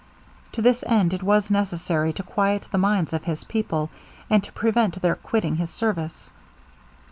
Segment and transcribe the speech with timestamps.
[0.53, 3.91] To this end it was necessary to quiet the minds of his people,
[4.31, 6.31] and to prevent their quitting his service.